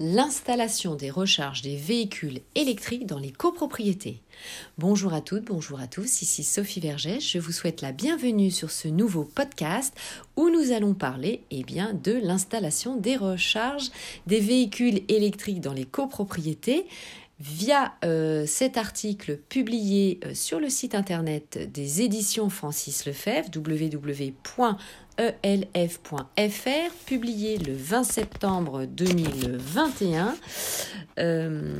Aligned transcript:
l'installation 0.00 0.96
des 0.96 1.10
recharges 1.10 1.62
des 1.62 1.76
véhicules 1.76 2.40
électriques 2.54 3.06
dans 3.06 3.18
les 3.18 3.30
copropriétés. 3.30 4.20
Bonjour 4.76 5.14
à 5.14 5.20
toutes, 5.20 5.44
bonjour 5.44 5.80
à 5.80 5.86
tous, 5.86 6.22
ici 6.22 6.42
Sophie 6.42 6.80
Vergès, 6.80 7.20
je 7.20 7.38
vous 7.38 7.52
souhaite 7.52 7.80
la 7.80 7.92
bienvenue 7.92 8.50
sur 8.50 8.70
ce 8.70 8.88
nouveau 8.88 9.24
podcast 9.24 9.94
où 10.36 10.50
nous 10.50 10.72
allons 10.72 10.94
parler 10.94 11.42
eh 11.50 11.62
de 11.62 12.12
l'installation 12.12 12.96
des 12.96 13.16
recharges 13.16 13.90
des 14.26 14.40
véhicules 14.40 15.02
électriques 15.08 15.60
dans 15.60 15.72
les 15.72 15.86
copropriétés 15.86 16.86
via 17.40 17.94
euh, 18.04 18.46
cet 18.46 18.76
article 18.76 19.36
publié 19.48 20.20
euh, 20.24 20.34
sur 20.34 20.60
le 20.60 20.68
site 20.68 20.94
internet 20.94 21.70
des 21.72 22.02
éditions 22.02 22.48
Francis 22.48 23.06
Lefebvre, 23.06 23.48
www 23.54 24.32
elf.fr, 25.42 26.94
publié 27.06 27.58
le 27.58 27.74
20 27.74 28.04
septembre 28.04 28.84
2021. 28.86 30.34
Euh, 31.18 31.78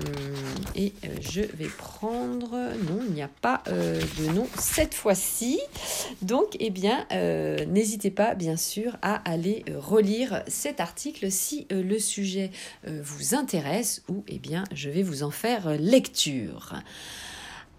et 0.76 0.92
euh, 1.04 1.09
je 1.20 1.40
vais 1.40 1.66
prendre... 1.66 2.50
Non, 2.52 3.00
il 3.06 3.14
n'y 3.14 3.23
a 3.23 3.30
pas 3.40 3.62
euh, 3.68 4.00
de 4.18 4.32
nom 4.32 4.46
cette 4.59 4.95
fois-ci. 4.95 5.60
Donc, 6.23 6.56
eh 6.60 6.70
bien, 6.70 7.06
n'hésitez 7.66 8.10
pas, 8.10 8.34
bien 8.34 8.56
sûr, 8.56 8.96
à 9.02 9.16
aller 9.30 9.64
relire 9.76 10.42
cet 10.46 10.80
article 10.80 11.30
si 11.30 11.66
le 11.70 11.98
sujet 11.98 12.51
vous 12.87 13.34
intéresse 13.34 14.02
ou, 14.09 14.24
eh 14.28 14.38
bien, 14.38 14.64
je 14.73 14.90
vais 14.90 15.02
vous 15.02 15.23
en 15.23 15.30
faire 15.30 15.76
lecture. 15.78 16.74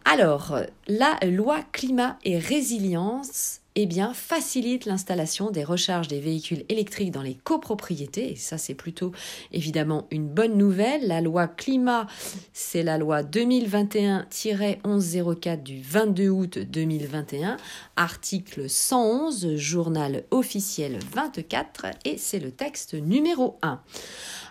Alors, 0.03 0.59
la 0.87 1.17
loi 1.25 1.61
climat 1.71 2.19
et 2.23 2.37
résilience 2.37 3.61
eh 3.77 3.85
bien, 3.85 4.13
facilite 4.13 4.85
l'installation 4.85 5.51
des 5.51 5.65
recharges 5.65 6.07
des 6.07 6.21
véhicules 6.21 6.63
électriques 6.69 7.11
dans 7.11 7.21
les 7.21 7.35
copropriétés. 7.35 8.31
Et 8.31 8.37
ça, 8.37 8.57
c'est 8.57 8.73
plutôt 8.73 9.11
évidemment 9.51 10.07
une 10.11 10.29
bonne 10.29 10.57
nouvelle. 10.57 11.05
La 11.07 11.19
loi 11.19 11.47
climat, 11.47 12.07
c'est 12.53 12.83
la 12.83 12.97
loi 12.97 13.21
2021-1104 13.23 15.61
du 15.61 15.81
22 15.81 16.29
août 16.29 16.59
2021, 16.59 17.57
article 17.97 18.69
111, 18.69 19.57
journal 19.57 20.23
officiel 20.31 20.97
24, 21.13 21.87
et 22.05 22.17
c'est 22.17 22.39
le 22.39 22.51
texte 22.51 22.93
numéro 22.93 23.57
1. 23.61 23.81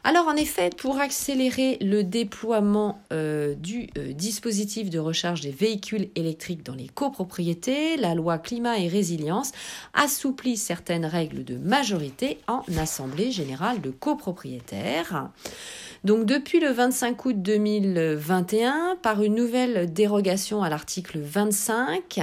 Alors 0.07 0.29
en 0.29 0.37
effet, 0.37 0.69
pour 0.77 0.99
accélérer 0.99 1.79
le 1.81 2.05
déploiement 2.05 3.01
euh, 3.11 3.55
du 3.55 3.89
euh, 3.97 4.13
dispositif 4.13 4.91
de 4.91 4.99
recharge 4.99 5.41
des 5.41 5.51
véhicules 5.51 6.11
électriques 6.15 6.63
dans 6.63 6.75
les 6.75 6.89
copropriétés, 6.89 7.97
la 7.97 8.15
loi 8.15 8.37
climat 8.37 8.79
et 8.79 8.89
résilience 8.89 9.14
assouplit 9.93 10.57
certaines 10.57 11.07
règles 11.07 11.45
de 11.45 11.57
majorité 11.57 12.39
en 12.47 12.63
assemblée 12.79 13.31
générale 13.31 13.81
de 13.81 13.91
copropriétaires. 13.91 15.31
Donc 16.05 16.27
depuis 16.27 16.61
le 16.61 16.71
25 16.71 17.25
août 17.25 17.43
2021, 17.43 18.97
par 19.03 19.23
une 19.23 19.35
nouvelle 19.35 19.93
dérogation 19.93 20.63
à 20.63 20.69
l'article 20.69 21.19
25, 21.19 22.21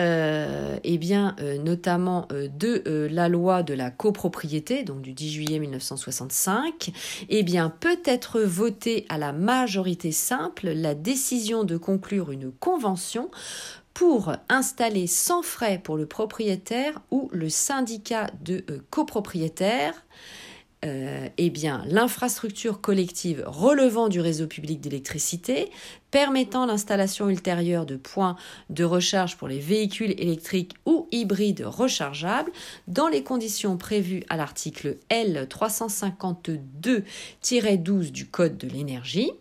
euh, 0.00 0.78
eh 0.82 0.96
bien, 0.96 1.36
euh, 1.40 1.58
notamment 1.58 2.26
euh, 2.32 2.48
de 2.48 3.08
la 3.10 3.28
loi 3.28 3.62
de 3.62 3.74
la 3.74 3.90
copropriété, 3.90 4.82
donc 4.82 5.02
du 5.02 5.12
10 5.12 5.30
juillet 5.30 5.58
1965, 5.58 6.90
eh 7.28 7.42
bien, 7.42 7.68
peut 7.68 8.00
être 8.06 8.40
votée 8.40 9.04
à 9.10 9.18
la 9.18 9.32
majorité 9.32 10.10
simple 10.10 10.70
la 10.70 10.94
décision 10.94 11.64
de 11.64 11.76
conclure 11.76 12.30
une 12.30 12.50
convention 12.50 13.30
pour 13.92 14.32
installer 14.48 15.06
sans 15.06 15.42
frais 15.42 15.78
pour 15.82 15.98
le 15.98 16.06
propriétaire 16.06 17.02
ou 17.10 17.28
le 17.32 17.50
syndicat 17.50 18.30
de 18.40 18.64
copropriétaires 18.90 20.06
euh, 20.82 21.28
eh 21.36 21.50
bien, 21.50 21.84
l'infrastructure 21.86 22.80
collective 22.80 23.44
relevant 23.46 24.08
du 24.08 24.18
réseau 24.20 24.46
public 24.46 24.80
d'électricité, 24.80 25.70
permettant 26.10 26.64
l'installation 26.64 27.28
ultérieure 27.28 27.84
de 27.84 27.96
points 27.96 28.36
de 28.70 28.84
recharge 28.84 29.36
pour 29.36 29.46
les 29.46 29.58
véhicules 29.58 30.14
électriques 30.18 30.72
ou 30.86 31.06
hybrides 31.12 31.64
rechargeables 31.66 32.50
dans 32.88 33.08
les 33.08 33.22
conditions 33.22 33.76
prévues 33.76 34.24
à 34.30 34.38
l'article 34.38 34.96
L 35.10 35.46
352-12 35.50 38.10
du 38.10 38.26
Code 38.26 38.56
de 38.56 38.68
l'énergie. 38.68 39.32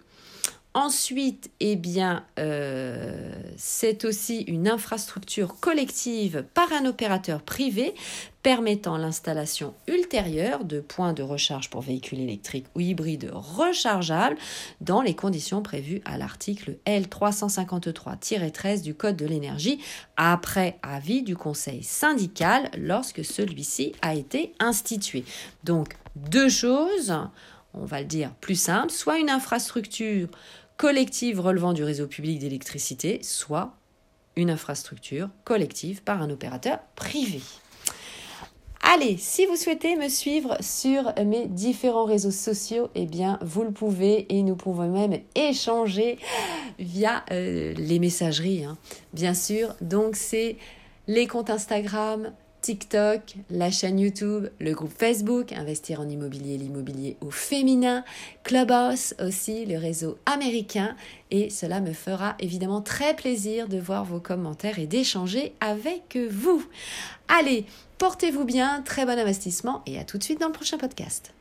Ensuite, 0.75 1.50
eh 1.59 1.75
bien, 1.75 2.24
euh, 2.38 3.34
c'est 3.57 4.06
aussi 4.06 4.41
une 4.41 4.68
infrastructure 4.68 5.59
collective 5.59 6.46
par 6.53 6.72
un 6.72 6.85
opérateur 6.85 7.41
privé 7.41 7.96
permettant 8.44 8.96
l'installation 8.96 9.74
ultérieure 9.88 10.63
de 10.66 10.79
points 10.79 11.13
de 11.13 11.24
recharge 11.24 11.72
pour 11.72 11.81
véhicules 11.81 12.19
électriques 12.19 12.68
ou 12.75 12.81
hybrides 12.81 13.31
rechargeables 13.34 14.38
dans 14.79 15.02
les 15.02 15.16
conditions 15.16 15.63
prévues 15.63 16.03
à 16.06 16.19
l'article 16.19 16.78
L353-13 16.85 18.84
du 18.84 18.94
Code 18.94 19.18
de 19.18 19.25
l'énergie 19.25 19.79
après 20.18 20.78
avis 20.84 21.24
du 21.24 21.35
Conseil 21.35 21.81
syndical 21.81 22.69
lorsque 22.78 23.25
celui-ci 23.25 23.94
a 24.03 24.13
été 24.13 24.53
institué. 24.59 25.25
Donc, 25.63 25.97
deux 26.16 26.50
choses 26.50 27.13
on 27.81 27.85
va 27.85 28.01
le 28.01 28.07
dire 28.07 28.31
plus 28.41 28.59
simple, 28.59 28.91
soit 28.91 29.19
une 29.19 29.29
infrastructure 29.29 30.28
collective 30.78 31.40
relevant 31.40 31.73
du 31.73 31.84
réseau 31.84 32.07
public 32.07 32.40
d'électricité, 32.40 33.19
soit 33.23 33.73
une 34.35 34.50
infrastructure 34.50 35.29
collective 35.44 36.03
par 36.03 36.22
un 36.22 36.29
opérateur 36.29 36.79
privé. 36.95 37.41
Allez, 38.81 39.17
si 39.17 39.45
vous 39.45 39.57
souhaitez 39.57 39.97
me 39.97 40.07
suivre 40.07 40.57
sur 40.62 41.13
mes 41.25 41.47
différents 41.47 42.06
réseaux 42.06 42.31
sociaux, 42.31 42.90
eh 42.95 43.06
bien, 43.06 43.38
vous 43.41 43.63
le 43.63 43.72
pouvez 43.72 44.25
et 44.34 44.41
nous 44.41 44.56
pouvons 44.56 44.90
même 44.90 45.19
échanger 45.35 46.17
via 46.79 47.23
euh, 47.31 47.73
les 47.73 48.00
messageries, 48.00 48.63
hein. 48.63 48.78
bien 49.13 49.34
sûr. 49.34 49.75
Donc, 49.81 50.16
c'est 50.16 50.56
les 51.07 51.28
comptes 51.28 51.50
Instagram, 51.50 52.31
TikTok, 52.62 53.36
la 53.50 53.72
chaîne 53.72 54.00
YouTube, 54.00 54.47
le 54.59 54.74
groupe 54.74 54.92
Facebook, 54.92 55.53
Investir 55.53 56.02
en 56.02 56.09
immobilier, 56.09 56.58
l'immobilier 56.58 57.18
au 57.22 57.31
féminin, 57.31 58.03
Clubhouse 58.44 59.16
aussi, 59.20 59.66
le 59.66 59.78
réseau 59.78 60.18
américain. 60.25 60.96
Et 61.31 61.50
cela 61.50 61.80
me 61.80 61.94
fera 61.94 62.36
évidemment 62.40 62.81
très 62.81 63.16
plaisir 63.16 63.68
de 63.68 63.78
voir 63.78 64.03
vos 64.03 64.20
commentaires 64.20 64.80
et 64.80 64.88
d'échanger 64.88 65.53
avec 65.62 66.18
vous. 66.30 66.64
Allez, 67.28 67.66
portez-vous 67.97 68.44
bien, 68.44 68.81
très 68.84 69.06
bon 69.06 69.18
investissement 69.18 69.81
et 69.86 69.97
à 69.97 70.03
tout 70.03 70.18
de 70.18 70.24
suite 70.24 70.40
dans 70.40 70.47
le 70.47 70.53
prochain 70.53 70.78
podcast. 70.78 71.34